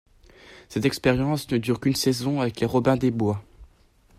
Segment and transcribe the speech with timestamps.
[0.67, 3.43] Cette expérience ne dure qu'une saison avec Les Robins Des Bois.